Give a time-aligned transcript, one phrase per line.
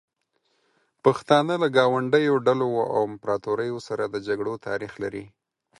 [1.03, 5.25] پښتانه له ګاونډیو ډلو او امپراتوریو سره د جګړو تاریخ لري.